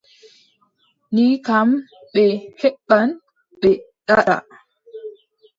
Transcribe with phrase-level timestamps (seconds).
[1.13, 1.69] Ni kam,
[2.13, 2.23] ɓe
[2.61, 3.07] heɓɓan
[3.59, 3.69] ɓe
[4.07, 4.35] daɗɗa.